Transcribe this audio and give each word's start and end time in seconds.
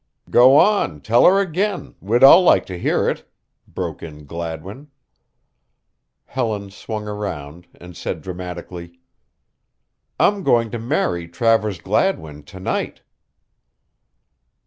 "Go 0.31 0.57
on, 0.57 1.01
tell 1.01 1.27
her 1.27 1.39
again 1.39 1.93
we'd 2.01 2.23
all 2.23 2.41
like 2.41 2.65
to 2.65 2.79
hear 2.79 3.07
it," 3.07 3.29
broke 3.67 4.01
in 4.01 4.25
Gladwin. 4.25 4.87
Helen 6.25 6.71
swung 6.71 7.07
around 7.07 7.67
and 7.79 7.95
said 7.95 8.23
dramatically: 8.23 8.99
"I'm 10.19 10.41
going 10.41 10.71
to 10.71 10.79
marry 10.79 11.27
Travers 11.27 11.77
Gladwin 11.79 12.41
to 12.45 12.59
night." 12.59 13.03